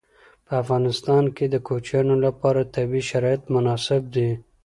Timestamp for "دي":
4.15-4.29